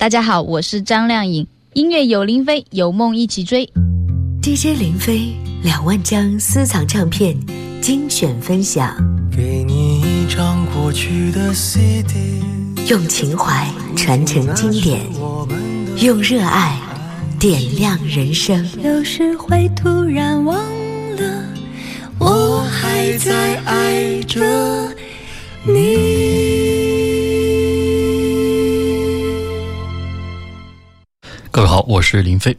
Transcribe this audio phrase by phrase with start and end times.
[0.00, 1.46] 大家好，我是张靓颖。
[1.74, 3.70] 音乐有林飞，有梦一起追。
[4.40, 7.36] DJ 林飞两万张私藏唱片
[7.82, 8.96] 精选分享。
[9.30, 12.14] 给你一张过去的 CD，
[12.88, 15.02] 用情怀传承经典，
[15.98, 16.80] 用热爱
[17.38, 18.66] 点亮人生。
[18.82, 20.56] 有时会突然忘
[21.16, 21.44] 了，
[22.18, 24.40] 我还在爱着
[25.66, 26.49] 你。
[31.60, 32.56] 各位好，我是林飞。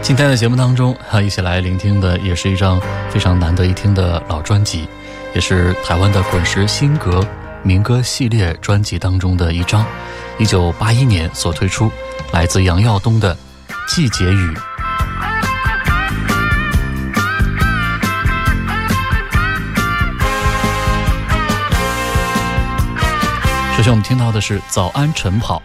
[0.00, 4.88] 今天的节目当中，哈，一起来聆听的也是一张非常难得一听的老专辑，
[5.34, 7.22] 也是台湾的滚石新歌
[7.62, 9.84] 民歌系列专辑当中的一张，
[10.38, 11.92] 一九八一年所推出，
[12.32, 13.34] 来自杨耀东的
[13.86, 14.54] 《季节雨》。
[23.76, 25.58] 首先，我们听到的是《早安晨跑》。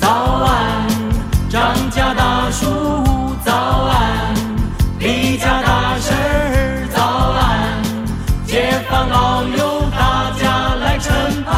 [0.00, 0.67] 早安，
[1.78, 2.66] 张家大叔，
[3.44, 4.34] 早安，
[4.98, 6.12] 李家大婶，
[6.92, 7.80] 早安，
[8.44, 11.54] 街坊老友大家来晨跑。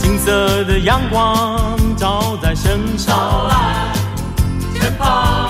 [0.00, 3.92] 金色的阳光照在身上，早安，
[4.74, 5.46] 晨跑。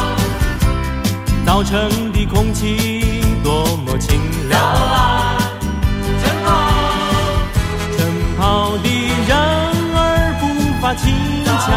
[1.46, 2.99] 早晨的空气
[11.70, 11.76] 轻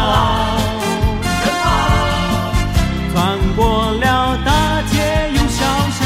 [3.12, 4.50] 穿过了大
[4.90, 4.94] 街
[5.34, 5.64] 又小
[5.98, 6.00] 巷。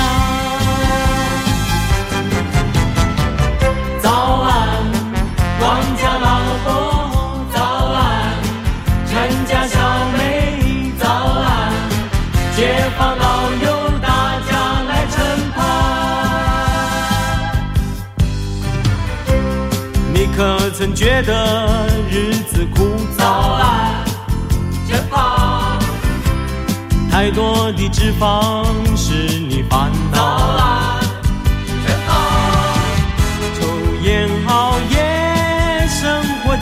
[4.02, 4.06] 早
[4.42, 4.52] 安，
[5.60, 5.64] 王
[5.96, 6.26] 家老
[6.64, 6.68] 伯，
[7.54, 7.56] 早
[7.94, 7.98] 安，
[9.06, 9.10] 陈
[9.46, 9.76] 家小
[10.18, 11.72] 妹，早安，
[12.54, 12.58] 街
[12.98, 13.24] 坊老
[13.62, 13.66] 友
[14.02, 14.06] 大
[14.48, 14.50] 家
[14.88, 15.16] 来晨
[15.54, 15.56] 跑。
[20.12, 20.38] 你可
[20.70, 21.32] 曾觉得
[23.18, 23.24] 子枯燥？
[23.24, 24.04] 早安，
[24.88, 25.78] 晨跑。
[27.10, 28.64] 太多的脂肪
[28.96, 30.16] 使你烦恼。
[30.16, 31.00] 早安，
[31.84, 32.10] 晨跑。
[33.58, 33.60] 抽
[34.02, 36.56] 烟熬夜，生活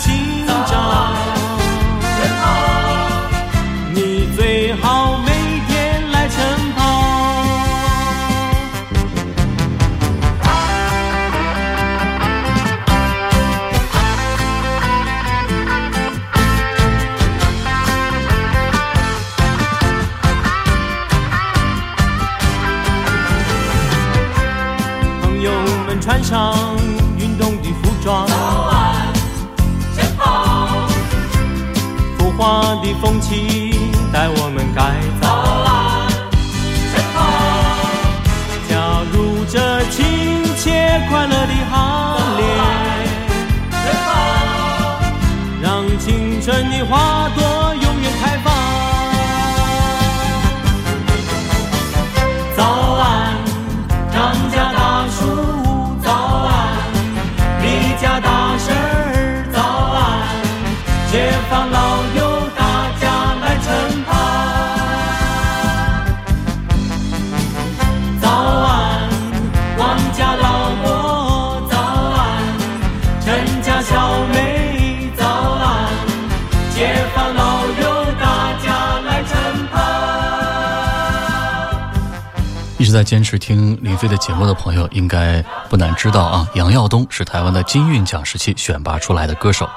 [82.96, 89.68] 在坚持听林飞的节目的朋友，应该不难知道啊，杨耀东是台湾的金韵奖时期选拔出来的歌手，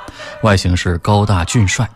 [0.42, 1.90] 外形是高大俊帅。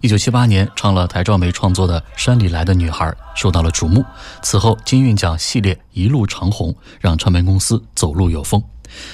[0.00, 3.04] 一九七八年唱了台兆梅创作的《山里来的女孩》，
[3.34, 4.02] 受到了瞩目。
[4.40, 8.62] 此后金韵奖系列一路长红，让唱片公司走路有风。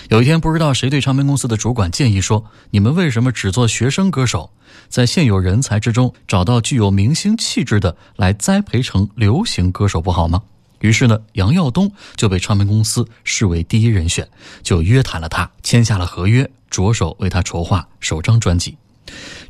[0.08, 4.52] 有一天，不知道谁对唱片公司的主管建议说：“你们为什么只做学生歌手？
[4.88, 10.40] 在现有人才之中找到具有明星气质的，来栽培成流行歌手不好吗？”
[10.80, 14.28] 于是呢，杨耀东就被唱片公司视为第一人选，
[14.62, 18.76] 就约谈了他，签下了合约，着手为他筹划首张专辑。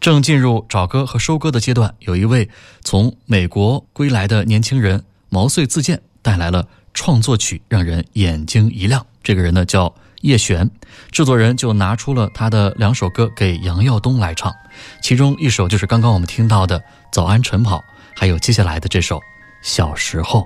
[0.01, 2.49] 正进入找歌和收歌的阶段，有一位
[2.83, 9.05] 从美国归来的年轻人毛遂自荐，带来了创作曲，让人眼睛一亮。
[9.23, 10.71] 这个人呢叫叶璇，
[11.11, 14.55] 制作人就拿出了他的两首歌给杨耀东来唱，
[15.03, 16.79] 其中一首就是刚刚我们听到的
[17.11, 17.79] 《早安晨跑》，
[18.15, 19.19] 还有接下来的这首
[19.63, 20.41] 《小时候》。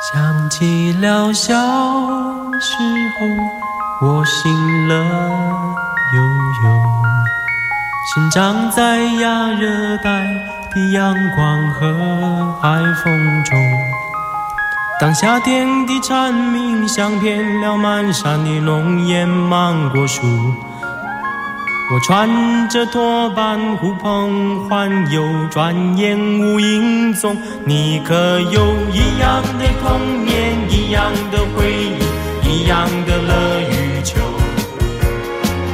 [0.00, 1.52] 想起了小
[2.60, 2.72] 时
[4.00, 6.22] 候，我心乐悠
[6.62, 6.82] 悠
[8.14, 10.24] 生长在亚热带
[10.70, 13.58] 的阳光和海风中。
[15.00, 20.22] 当夏天的蝉鸣响遍了满山的浓烟芒果树，
[21.90, 27.34] 我穿着拖板呼朋唤友，转眼无影踪。
[27.64, 34.20] 你可有一样的童年，一样的回忆，一样的乐与求？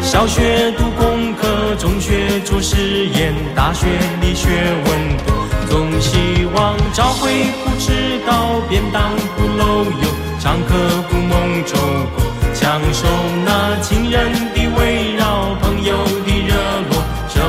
[0.02, 3.88] 小学读功课，中学做实验，大学
[4.20, 4.48] 里学
[4.86, 5.34] 问多。
[5.68, 7.28] 总希望找回
[7.64, 10.08] 不迟到、便当不漏油、
[10.38, 10.74] 上课
[11.10, 11.76] 不梦中
[12.14, 12.22] 过，
[12.54, 13.04] 享受
[13.44, 14.30] 那情人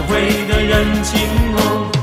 [0.08, 1.20] 会的人情
[1.52, 1.95] 浓。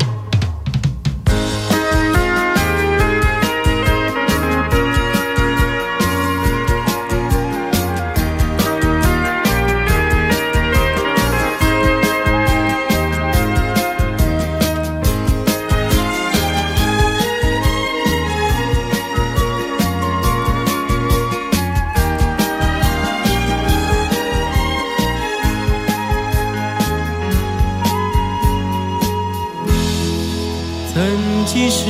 [31.63, 31.87] 曾几时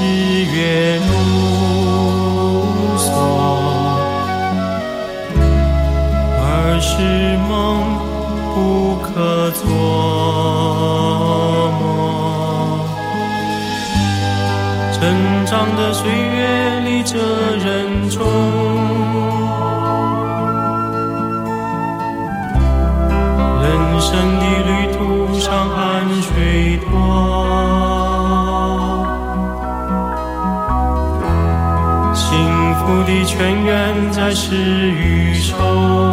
[0.00, 1.08] 日月如
[2.98, 3.08] 梭，
[6.42, 6.92] 儿时
[7.48, 7.50] 梦
[8.54, 8.56] 不
[9.00, 9.62] 可做。
[14.92, 15.00] 成
[15.46, 17.53] 长的岁月里，这
[34.24, 36.03] 还是与愁，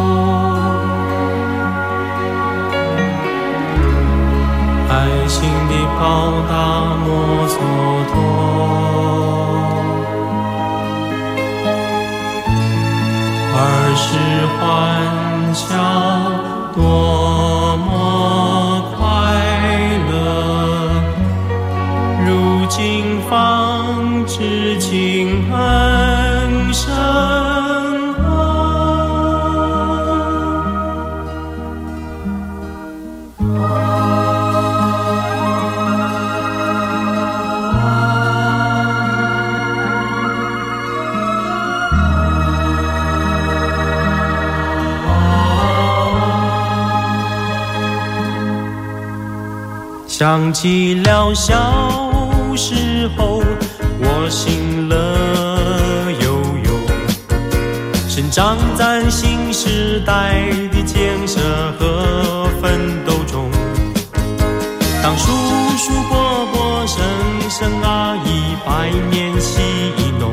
[50.22, 51.52] 想起了小
[52.54, 53.42] 时候，
[53.98, 54.96] 我心乐
[56.20, 61.40] 悠悠，生长在新时代的建设
[61.76, 63.50] 和奋斗中。
[65.02, 65.32] 当叔
[65.76, 67.02] 叔伯伯、婶
[67.50, 69.60] 婶阿姨百年喜
[70.20, 70.30] 浓，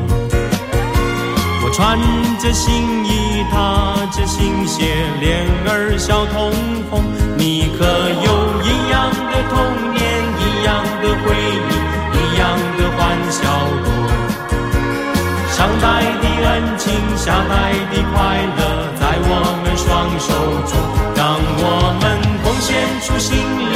[1.63, 1.97] 我穿
[2.37, 4.85] 着新衣，踏着新鞋，
[5.19, 6.51] 脸儿笑通
[6.91, 7.03] 红。
[7.39, 8.27] 你可有
[8.63, 9.55] 一样的童
[9.93, 10.03] 年，
[10.43, 11.71] 一样的回忆，
[12.11, 12.43] 一样
[12.75, 12.99] 的欢
[13.31, 13.39] 笑
[13.85, 13.87] 多？
[15.49, 15.85] 上代
[16.21, 18.17] 的恩情，下代的快
[18.57, 18.59] 乐，
[18.99, 19.31] 在我
[19.63, 19.87] 们双
[20.19, 20.27] 手
[20.67, 20.71] 中，
[21.15, 21.19] 让
[21.63, 21.63] 我
[22.01, 22.03] 们
[22.43, 22.67] 贡献
[23.03, 23.68] 出心灵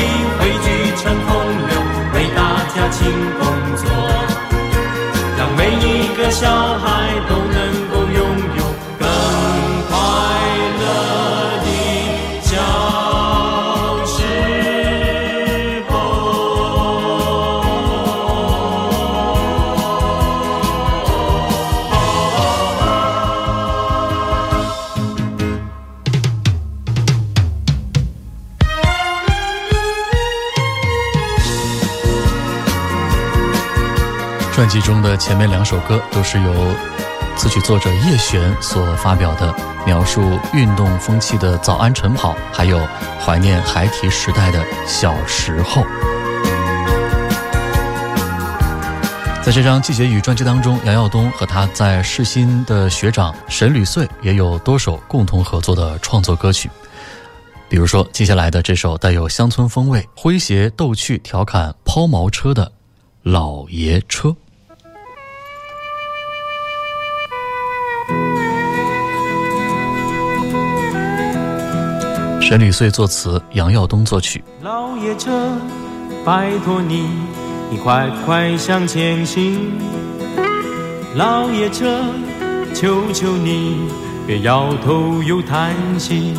[35.25, 36.53] 前面两首歌都是由
[37.37, 40.21] 词曲作者叶璇所发表的，描述
[40.53, 42.77] 运动风气的早安晨跑，还有
[43.21, 45.81] 怀念孩提时代的小时候。
[49.42, 56.69] 在这张《季节雨》专辑当中，杨耀东和他在世新的学长沈履穗也有多首共同合作的创作歌曲，
[57.69, 62.65] 比如说接下来的这首带有乡村风味、诙谐逗趣、调侃抛锚车的
[63.21, 64.27] 《老爷车》。
[72.45, 74.44] 沈履穗作词，杨耀东作曲。
[74.62, 75.31] 老爷车，
[76.26, 77.07] 拜托你，
[77.71, 79.71] 你快快向前行。
[81.16, 82.04] 老爷车，
[82.73, 83.88] 求求你，
[84.28, 86.33] 别摇头又叹息。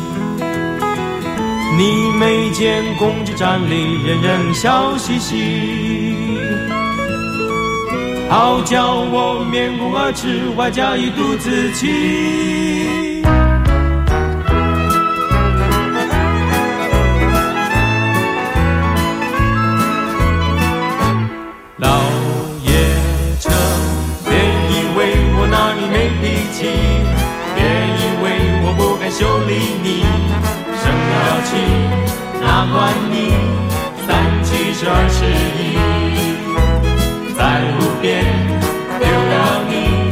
[1.75, 6.13] 你没见公车站里人人笑嘻嘻，
[8.29, 13.04] 好叫我面红耳赤，外加一肚子气。
[29.17, 30.03] 修理你，
[30.75, 31.55] 生了气
[32.41, 32.75] 哪管
[33.09, 33.15] 你
[34.05, 34.11] 三
[34.43, 35.23] 七十二十
[35.55, 35.79] 一，
[37.33, 37.39] 在
[37.77, 38.25] 路边
[38.99, 39.33] 丢了
[39.69, 40.04] 你，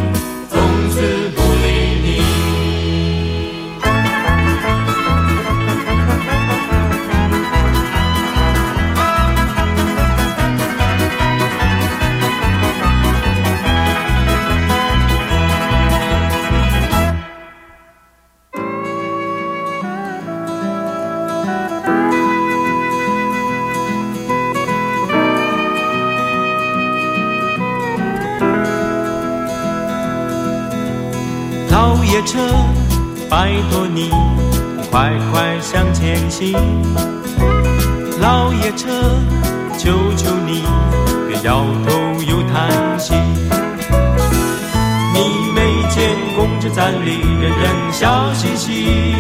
[33.44, 34.10] 拜托你
[34.90, 36.54] 快快向前行。
[38.22, 38.88] 老爷车，
[39.78, 40.64] 求求你
[41.28, 41.92] 别摇头
[42.26, 43.14] 又叹息。
[45.14, 49.14] 你没见公车站里人人笑嘻嘻，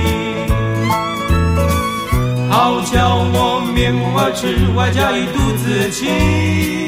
[2.50, 6.83] 好叫我面红耳赤，外加一肚子气。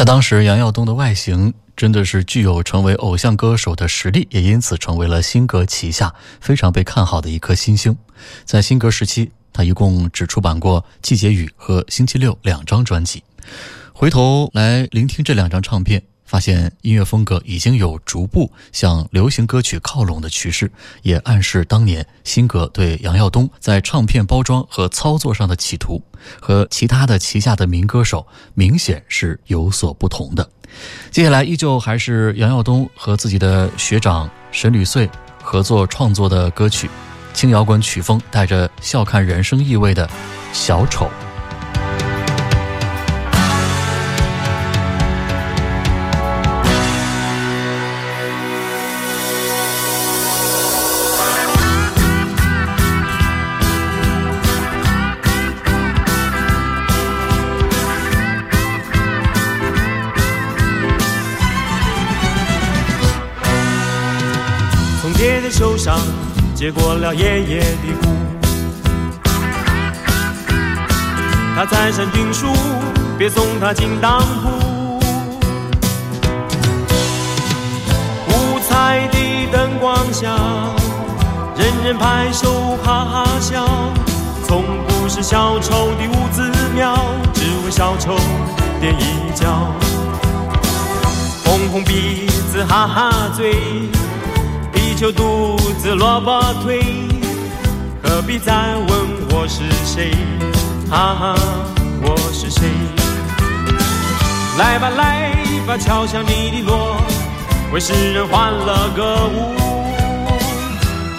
[0.00, 7.94] 在当时，杨耀东的外形真的是具有成为偶像歌手的实力，也因此成为了新格旗下非常被看好的一颗新星。
[8.46, 13.22] 在新格时期，他一共只出版过《季节雨》和《星期六》两张专辑。
[13.92, 20.70] 回头来聆听这两张唱片，发现音乐风格已经有逐步向流行歌曲靠拢的趋势，
[21.02, 26.00] 也暗示当年新格对杨耀东在唱片包装和操作上的企图，
[26.40, 30.48] 和其他的旗下的民歌手明显是有所不同的。
[31.10, 35.10] 接下来依旧还是杨耀东和自己的学长沈吕穗
[35.42, 36.88] 合作创作的歌曲，
[37.34, 40.06] 轻摇滚曲风带着笑看人生意味的
[40.52, 41.06] 《小丑》。
[65.20, 65.98] 从爹的手上
[66.54, 68.08] 接过了爷爷的鼓，
[71.54, 72.46] 他再三叮嘱，
[73.18, 74.48] 别送他进当铺。
[78.28, 79.18] 五彩的
[79.52, 80.34] 灯光下，
[81.54, 83.68] 人人拍手哈哈笑，
[84.48, 86.96] 从不是小丑的五子庙，
[87.34, 88.16] 只为小丑
[88.80, 89.70] 垫一脚，
[91.44, 93.54] 红红鼻子哈哈嘴。
[95.00, 96.78] 啤酒肚子萝卜腿，
[98.02, 98.88] 何必再问
[99.30, 100.12] 我是谁？
[100.90, 101.34] 哈哈，
[102.02, 102.68] 我是谁？
[104.58, 105.32] 来吧来
[105.66, 107.00] 吧，敲响你的锣，
[107.72, 109.56] 为世人欢乐歌舞。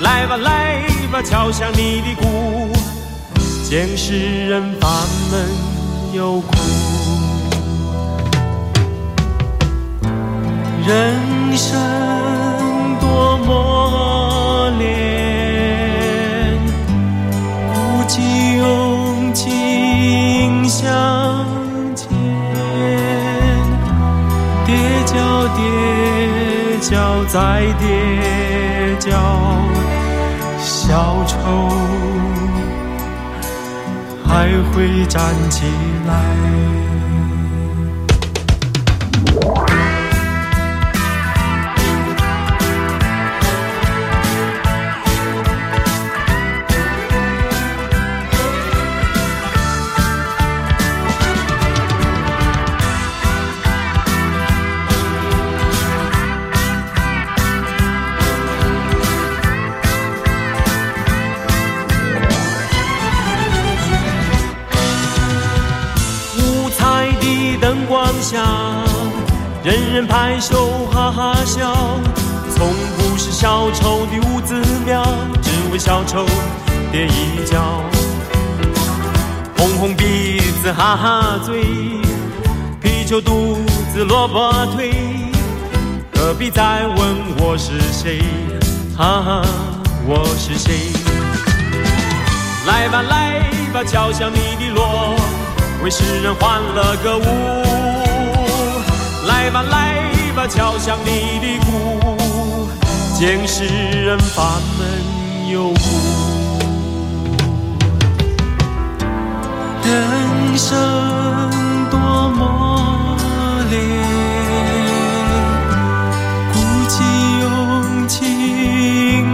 [0.01, 2.71] 来吧来吧，敲响你的鼓，
[3.67, 4.91] 见世人烦
[5.31, 5.49] 闷
[6.13, 6.53] 又苦。
[10.85, 11.81] 人生
[13.11, 14.87] 多磨练，
[17.67, 17.73] 鼓
[18.07, 19.49] 起勇气
[20.65, 20.87] 向
[21.93, 22.07] 前，
[24.65, 24.73] 跌
[25.05, 25.13] 跤
[25.57, 25.59] 跌
[26.79, 26.89] 跤
[27.25, 27.83] 再跌
[28.97, 29.11] 跤，
[30.57, 31.35] 小丑
[34.25, 35.65] 还会站起
[36.07, 36.09] 来。
[70.07, 71.73] 拍手哈哈笑，
[72.55, 74.55] 从不是小丑的五子
[74.85, 75.03] 庙，
[75.41, 76.25] 只为小丑
[76.91, 77.83] 跌一跤。
[79.57, 81.63] 红红鼻子哈哈嘴，
[82.81, 83.57] 啤酒肚
[83.93, 84.91] 子萝卜腿，
[86.15, 86.97] 何必再问
[87.37, 88.21] 我是谁？
[88.97, 89.41] 哈哈，
[90.05, 90.91] 我是谁？
[92.65, 93.39] 来吧来
[93.73, 95.15] 吧，敲响你的锣，
[95.83, 97.80] 为世人欢乐歌舞。
[99.41, 99.95] 来吧来
[100.35, 102.69] 吧，敲响你的鼓，
[103.17, 104.45] 见世人烦
[104.77, 104.87] 闷
[105.49, 105.79] 忧苦。
[109.83, 110.77] 人生
[111.89, 111.97] 多
[112.37, 113.17] 磨
[113.71, 113.81] 练，
[116.53, 116.55] 鼓
[116.87, 117.03] 起
[117.39, 118.13] 勇气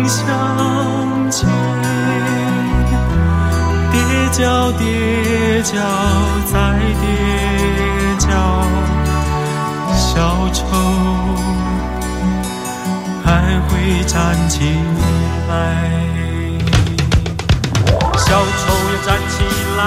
[0.07, 1.49] 向前，
[3.91, 3.95] 跌
[4.31, 5.75] 跤跌跤
[6.45, 6.76] 再
[14.06, 14.60] 站起
[15.50, 15.51] 来。
[18.17, 19.36] 小丑要站起
[19.77, 19.82] 来，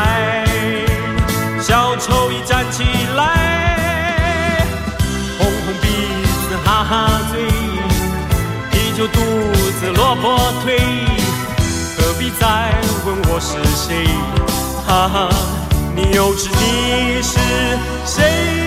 [1.61, 4.65] 小丑一站起来，
[5.39, 5.87] 红红鼻
[6.49, 7.47] 子哈哈嘴，
[8.71, 9.21] 啤酒肚
[9.79, 10.79] 子萝卜腿，
[11.99, 12.73] 何必再
[13.05, 14.07] 问我是谁？
[14.87, 15.29] 哈哈，
[15.95, 17.39] 你又知你是
[18.07, 18.60] 谁？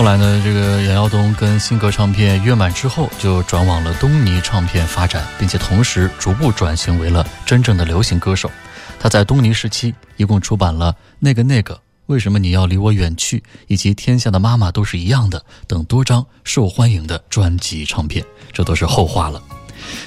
[0.00, 8.50] 后来呢，这个杨耀东跟新格唱片约满之后，就转往了东尼唱片发展，并且同时逐步转型为了真正的流行歌手。
[8.98, 11.74] 他在东尼时期一共出版了《那个那个》
[12.06, 19.42] 《为什么你要离我远去》以及《天下的妈妈都是一样的》等多张受欢迎的专辑唱片，这都是后话了。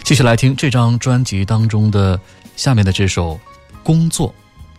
[0.04, 2.20] 继续来听这张专辑当中的
[2.56, 3.36] 下面的这首
[3.84, 4.30] 《工作》，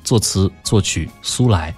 [0.03, 1.73] 作词作曲苏来。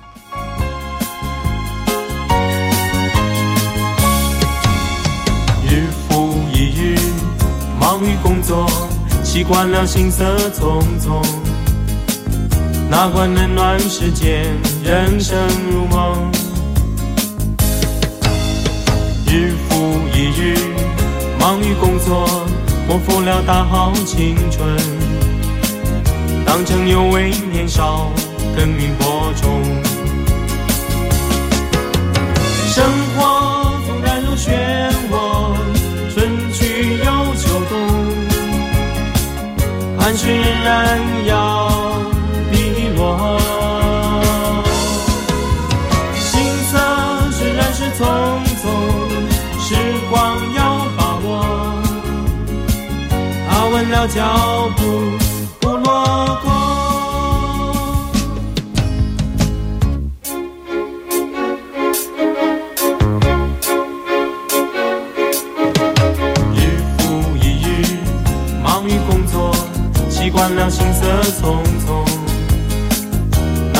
[8.06, 8.70] 于工作，
[9.24, 11.20] 习惯了行色匆匆，
[12.88, 14.44] 哪管冷暖世间，
[14.84, 15.36] 人生
[15.70, 16.30] 如梦。
[19.26, 20.56] 日复一日，
[21.40, 22.28] 忙于工作，
[22.86, 24.76] 辜负了大好青春，
[26.44, 28.12] 当成有为年少，
[28.56, 29.95] 耕耘播种。
[40.06, 41.68] 汗水仍然要
[42.52, 42.56] 滴
[42.96, 43.40] 落。
[46.14, 46.40] 行
[46.70, 46.78] 色
[47.32, 48.06] 虽然是匆
[48.62, 48.64] 匆，
[49.58, 49.74] 时
[50.08, 50.14] 光
[50.54, 51.44] 要把握，
[53.50, 55.10] 踏稳了脚步，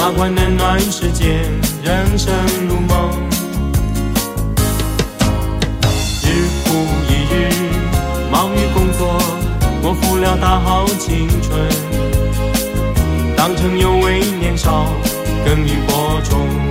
[0.07, 1.43] 哪管冷暖世间，
[1.83, 2.33] 人生
[2.69, 3.11] 如梦。
[6.23, 6.77] 日复
[7.09, 7.51] 一日，
[8.31, 9.21] 忙于工作，
[9.83, 11.61] 辜负了大好青春，
[13.37, 14.87] 当成有为年少，
[15.45, 16.66] 耕耘播种。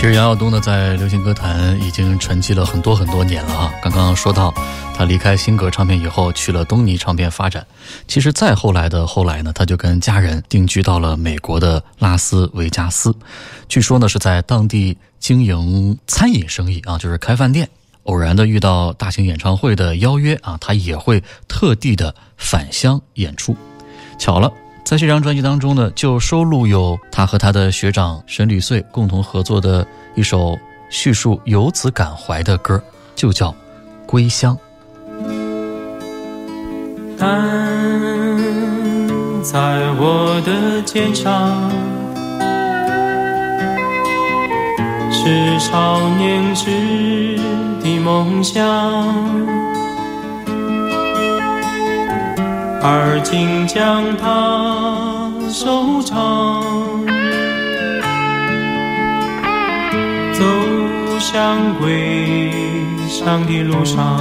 [0.00, 3.70] 其实杨耀东呢，在流行歌坛已经沉寂了很多很多年了哈。
[3.82, 4.50] 刚刚说到，
[4.96, 7.66] 他离开新格唱片以后，去了东尼唱片发展。
[8.08, 13.14] 其实再后来的后来呢，他就跟家人定居到了美国的拉斯维加斯。
[13.68, 17.68] 据说呢，是在当地经营餐饮生意啊，就是开饭店。
[18.04, 23.54] 偶然的遇到大型演唱会的邀约啊，他也会特地的返乡演出。
[24.18, 24.50] 巧了。
[24.84, 32.82] 在这张专辑当中呢，就收录有他和他的学长沈履穗共同合作的一首叙述游子感怀的歌，
[33.14, 33.50] 就叫
[34.04, 34.56] 《归乡》。
[37.16, 37.28] 担
[39.44, 41.70] 在我的肩上，
[45.12, 47.38] 是少年时
[47.82, 49.69] 的梦想。
[52.82, 56.62] 而今将它收藏，
[60.32, 60.42] 走
[61.18, 62.50] 向归
[63.06, 64.18] 乡的路上，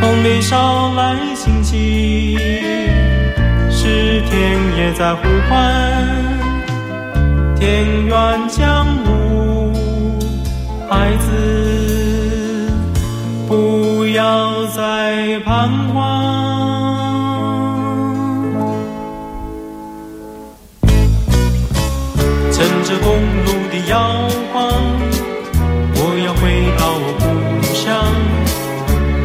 [0.00, 2.38] 风里捎来信息，
[3.68, 5.74] 是田野在呼唤，
[7.58, 9.74] 田园将芜，
[10.88, 11.85] 孩子
[14.76, 15.96] 在彷徨。
[22.52, 23.08] 乘着公
[23.46, 23.98] 路的摇
[24.52, 24.60] 晃，
[25.94, 26.42] 我要回
[26.76, 27.24] 到我故
[27.72, 27.82] 乡。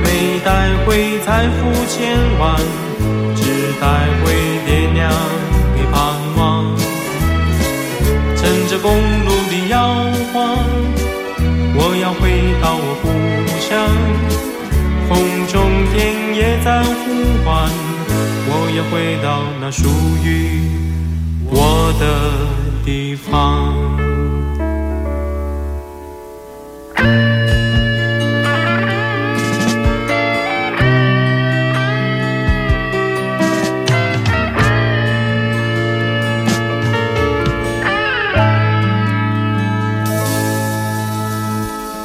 [0.01, 0.05] 没
[0.45, 0.47] 带
[0.85, 1.59] 回财富
[1.89, 1.99] 千
[2.39, 2.55] 万，
[3.35, 3.41] 只
[3.81, 3.83] 带
[4.23, 4.31] 回
[4.65, 5.11] 爹娘
[5.75, 5.99] 的盼
[6.37, 6.39] 望。
[8.37, 8.89] 乘着公
[9.25, 9.75] 路的摇
[10.31, 10.63] 晃，
[11.75, 12.21] 我要回
[12.61, 13.05] 到我故
[13.59, 13.69] 乡。
[16.61, 16.89] 风中田野在呼
[17.43, 17.69] 唤，
[18.47, 19.89] 我要回到那属
[20.23, 20.69] 于
[21.49, 22.03] 我的
[22.85, 23.29] 地方。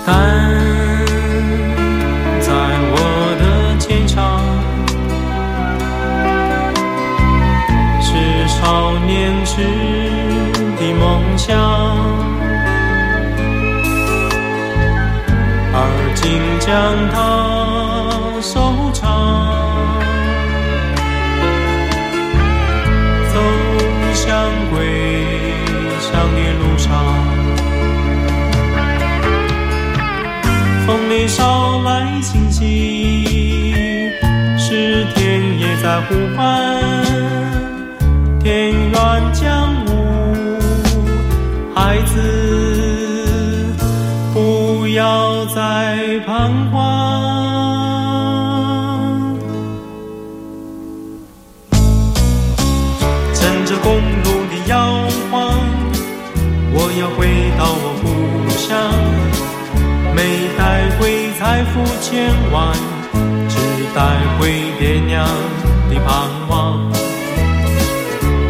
[0.08, 0.55] 但
[11.36, 11.54] 的梦想，
[15.72, 15.78] 而
[16.14, 16.24] 今
[16.58, 16.66] 将
[17.12, 17.14] 它
[18.40, 19.04] 收藏，
[23.32, 23.34] 走
[24.14, 24.24] 向
[24.70, 24.74] 归
[26.00, 26.88] 乡的路上。
[30.86, 31.90] 风里捎来
[32.22, 34.10] 信息，
[34.56, 36.44] 是田野在呼唤，
[46.26, 46.80] 彷徨。
[53.32, 54.74] 乘着公路的摇
[55.30, 55.54] 晃，
[56.74, 58.04] 我要回到我故
[58.58, 58.66] 乡。
[60.16, 60.18] 没
[60.58, 62.74] 带回财富千万，
[63.48, 63.54] 只
[63.94, 64.02] 带
[64.36, 65.24] 回爹娘
[65.88, 66.10] 的盼
[66.48, 66.90] 望。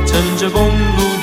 [0.06, 1.15] 乘着公路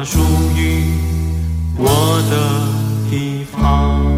[0.00, 0.20] 那属
[0.56, 0.84] 于
[1.76, 4.17] 我的地方。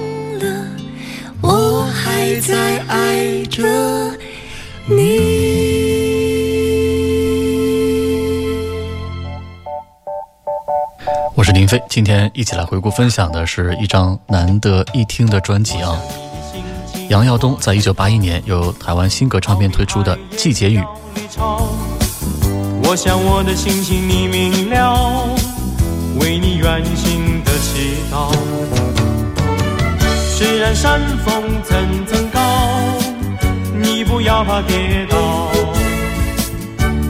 [1.41, 3.63] 我还在爱着
[4.85, 5.41] 你。
[11.35, 15.99] 我是林飞，今天一起来回顾分享的是一张难得一听的专辑啊。
[17.09, 20.79] 杨耀东在一九八一年由台湾新格唱片推出的《季节雨》。
[22.83, 25.27] 我想我的心情你明了，
[26.19, 29.00] 为你远行的祈祷。
[30.41, 32.39] 虽然山峰层层高，
[33.79, 35.51] 你不要怕跌倒，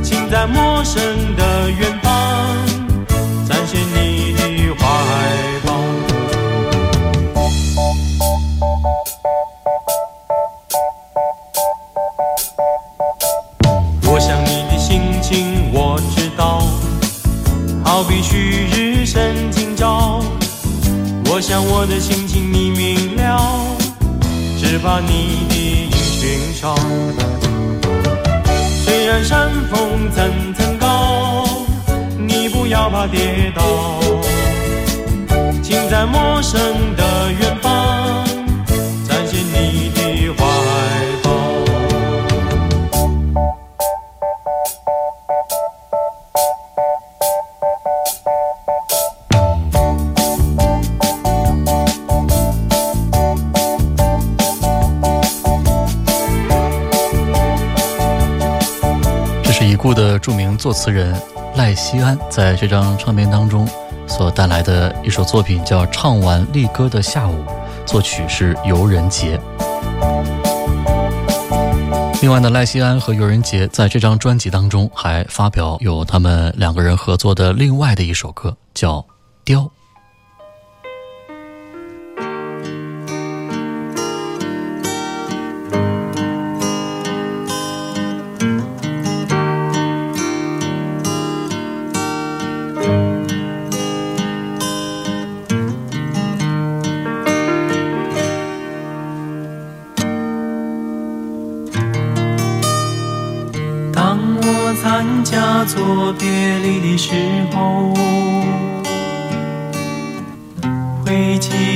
[0.04, 1.02] 请在陌生
[1.38, 2.12] 的远方
[3.48, 4.86] 展现你的怀
[5.66, 5.80] 抱。
[14.12, 16.68] 我想你的心情我知道，
[17.82, 20.22] 好比旭日升今朝。
[21.34, 23.01] 我想我的心情你明，
[24.84, 26.76] 把你的音讯少。
[28.84, 31.46] 虽然山峰层层高，
[32.18, 33.64] 你不要怕跌倒，
[35.62, 36.60] 请在陌生
[36.96, 37.51] 的远
[60.62, 61.20] 作词人
[61.56, 63.68] 赖希安在这张唱片当中
[64.08, 67.34] 所带来的一首作品叫《唱完力歌的下午》，
[67.84, 69.42] 作曲是游人杰。
[72.22, 79.00] 另外呢，赖希安和游人杰在这张专辑当中还发表有他们两个人合作的另外的一首歌，叫
[79.44, 79.62] 《雕》。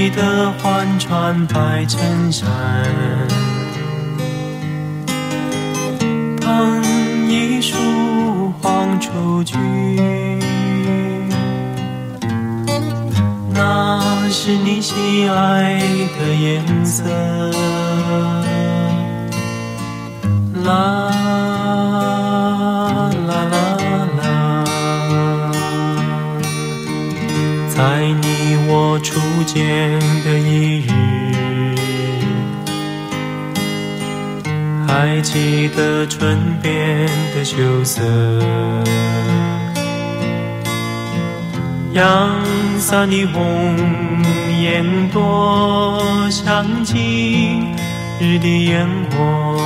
[0.06, 2.48] 记得换穿白衬衫，
[6.40, 9.58] 捧一束黄雏菊，
[13.52, 15.80] 那是你心爱
[16.20, 17.04] 的颜色，
[20.64, 21.25] 蓝。
[29.06, 29.62] 初见
[30.24, 30.90] 的一日，
[34.88, 38.02] 还记得唇边的羞涩，
[41.94, 42.32] 阳
[42.80, 43.78] 伞的红
[44.60, 47.76] 颜多像今
[48.20, 49.62] 日的烟火。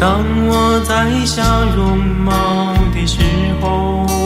[0.00, 3.20] 当我在想容貌的时
[3.60, 4.21] 候。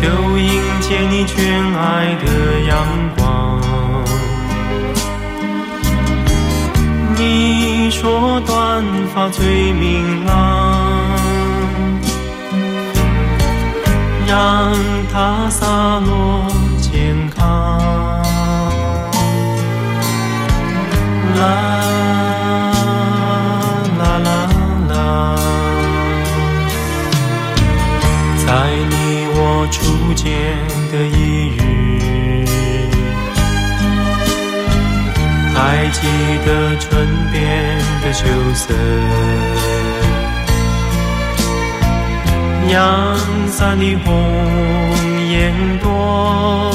[0.00, 0.06] 就
[0.38, 1.34] 迎接你眷
[1.76, 2.76] 爱的阳
[3.16, 3.60] 光。
[7.16, 10.30] 你说短发最明朗，
[14.24, 14.72] 让
[15.12, 15.66] 它洒
[15.98, 16.46] 落
[16.80, 17.82] 健康。
[36.00, 36.06] 记
[36.46, 38.72] 得唇边的羞涩，
[42.70, 44.06] 阳伞的红
[45.28, 46.72] 颜多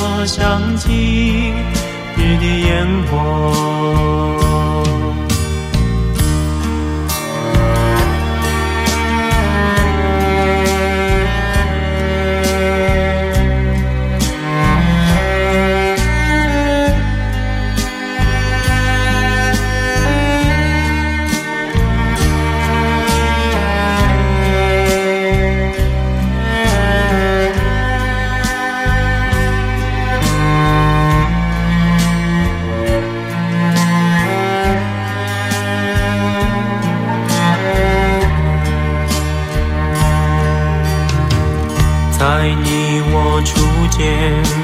[42.44, 43.56] 在你我初
[43.88, 44.04] 见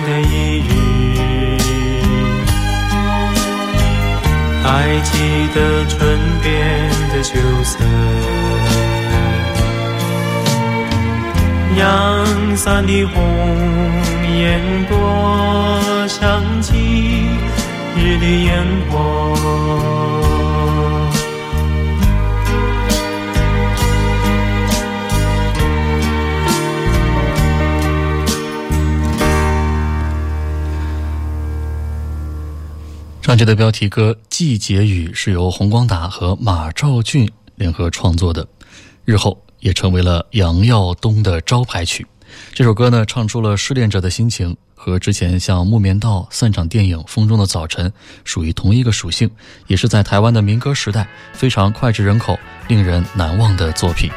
[0.03, 0.69] 的一日，
[4.61, 4.67] 还
[4.99, 5.97] 记得唇
[6.43, 6.51] 边
[7.13, 7.79] 的羞涩，
[11.77, 11.87] 阳
[12.57, 13.15] 伞的红
[14.37, 16.75] 颜多想起
[17.95, 18.97] 日的烟火。
[33.29, 38.47] 专辑的标题歌《季节雨》是由洪光达和马兆骏联合创作的，
[39.05, 42.03] 日后也成为了杨耀东的招牌曲。
[42.55, 47.87] 这首歌呢，唱出了失恋者的心情，和之前像《木棉道》《散场电影》《风中的早晨》
[48.25, 49.29] 属于同一个属性，
[49.67, 52.35] 也是在台湾的民歌时代非常脍炙人口、
[52.67, 54.09] 令人难忘的作品。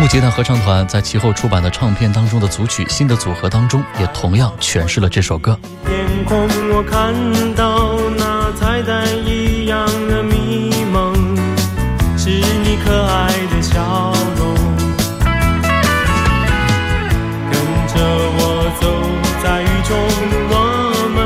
[0.00, 5.58] 木吉他合唱团在其后出版的唱片当中的组曲《新的组合》当中，也同样诠释了这首歌。
[5.84, 7.12] 天空，我看
[7.54, 11.12] 到那彩带一样的迷蒙。
[12.82, 14.54] 可爱的笑容，
[17.50, 17.52] 跟
[17.88, 17.94] 着
[18.38, 18.40] 我
[18.80, 18.82] 走
[19.42, 19.90] 在雨中，
[20.50, 20.54] 我
[21.14, 21.18] 们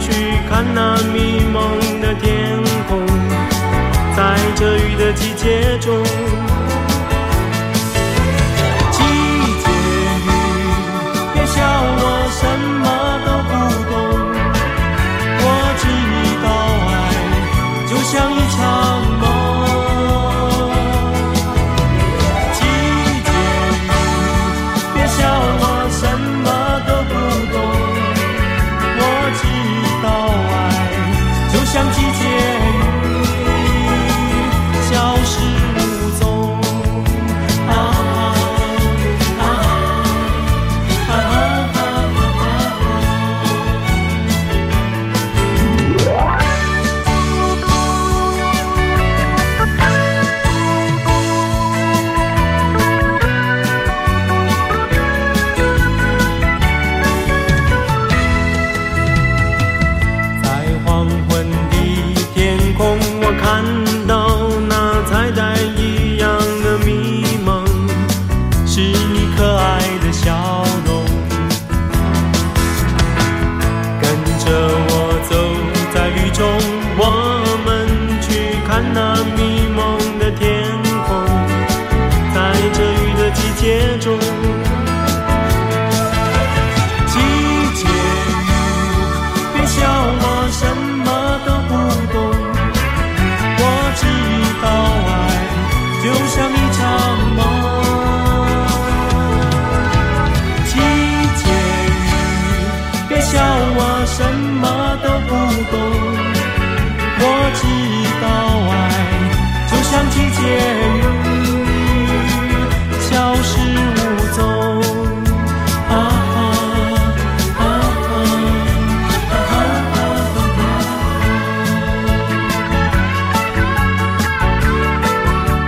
[0.00, 0.10] 去
[0.48, 2.56] 看那迷蒙的天
[2.88, 3.06] 空，
[4.16, 6.02] 在这雨的季节中。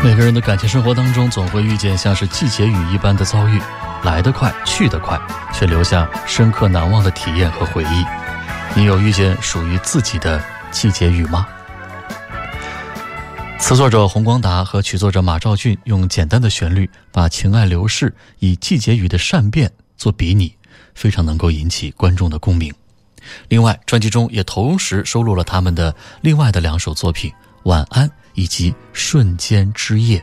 [0.04, 3.58] 每个人的感情生活当中，总会遇见像是季节雨一般的遭遇，
[4.02, 5.18] 来得快，去得快，
[5.50, 8.04] 却留下深刻难忘的体验和回忆。
[8.76, 11.48] 你有遇见属于自己的季节雨吗？
[13.58, 20.54] 词作者洪光达和曲作者马兆骏用简单的旋律，把情爱流逝以季节雨的善变做比拟，
[20.94, 22.70] 非常能够引起观众的共鸣。
[23.48, 27.30] 另外，专辑中也同时收录了他们的另外的两首作品
[27.62, 30.22] 《晚安》以及《瞬间之夜》。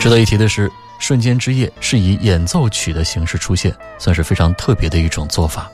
[0.00, 5.70] 值得一提的是，《瞬间之夜》是以演奏曲的形式出现，算是非常特别的一种做法。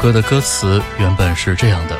[0.00, 1.94] 歌的歌词原本是这样的：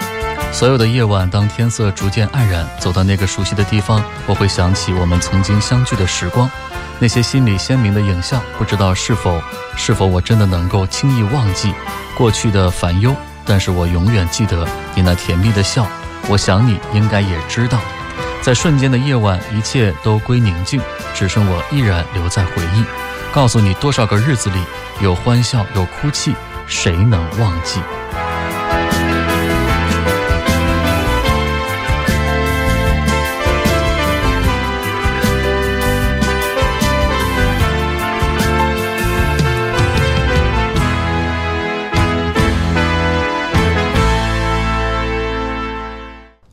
[0.54, 6.50] 所有的夜晚，当天色逐渐黯然，走到那个熟悉的地方，我会想起我们曾经相聚的时光，
[6.98, 8.40] 那些心里鲜明的影像。
[8.56, 9.42] 不知道是否
[9.76, 11.74] 是否我真的能够轻易忘记
[12.16, 15.86] 过去的烦忧，但是我永远记得你那甜蜜的笑。
[16.26, 17.78] 我想你应该也知道，
[18.40, 20.80] 在瞬间的夜晚，一切都归宁静，
[21.14, 22.82] 只剩我依然留在回忆。
[23.30, 24.58] 告诉你，多少个日子里
[25.02, 26.34] 有欢笑，有哭泣。
[26.70, 27.80] 谁能忘记？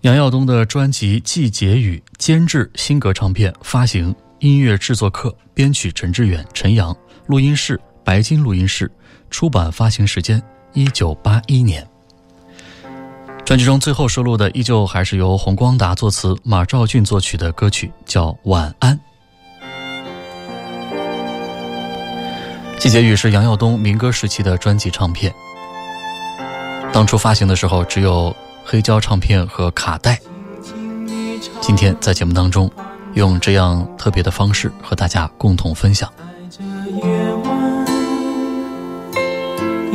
[0.02, 6.96] 杨耀东的专辑《季节雨》，监制新格唱片，发行音乐制作课，编曲陈志远、陈阳，
[7.28, 8.92] 录音室白金录音室。
[9.30, 10.42] 出版发行时间
[10.74, 11.86] 一九八一年。
[13.46, 18.94] 专辑中最后收录的依旧还是由洪光达作词、马兆骏作曲的歌曲，叫《晚安》。
[22.80, 25.34] 《季节雨》是杨耀东民歌时期的专辑唱片，
[26.92, 30.20] 当初发行的时候只有黑胶唱片和卡带。
[31.62, 32.70] 今天在节目当中，
[33.14, 36.12] 用这样特别的方式和大家共同分享。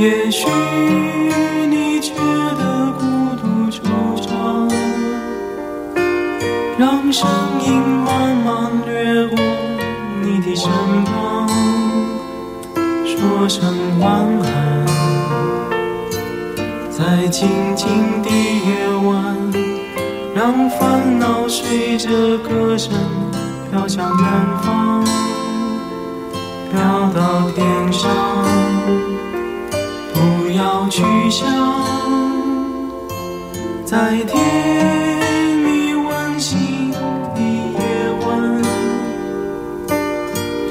[0.02, 0.48] 也许
[1.70, 2.12] 你觉
[2.58, 3.78] 得孤独惆
[4.20, 4.68] 怅，
[6.76, 7.30] 让声
[7.64, 7.72] 音
[8.04, 9.38] 慢慢掠过
[10.20, 10.68] 你的身
[11.04, 11.48] 旁，
[13.06, 13.62] 说声
[14.00, 14.10] 晚
[14.42, 14.86] 安。
[16.90, 17.86] 在静静
[18.24, 19.36] 的夜晚，
[20.34, 22.92] 让烦恼随着歌声
[23.70, 24.26] 飘向远
[24.64, 25.04] 方，
[26.72, 28.10] 飘到天上。
[30.82, 31.46] 不要去向，
[33.84, 37.78] 在甜蜜温馨的夜
[38.26, 38.62] 晚，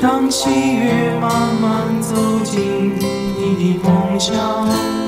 [0.01, 5.00] 让喜悦慢慢走进你的梦乡。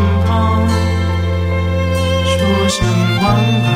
[0.00, 0.66] 身旁
[2.24, 2.78] 说声
[3.22, 3.24] 晚
[3.64, 3.68] 安。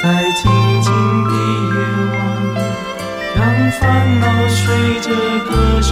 [0.00, 0.04] 在
[0.34, 0.40] 静
[0.80, 0.88] 静
[1.24, 1.74] 的夜
[2.12, 2.14] 晚
[3.34, 3.40] 让
[3.72, 3.80] 烦
[4.20, 5.08] 恼随着
[5.48, 5.90] 歌唱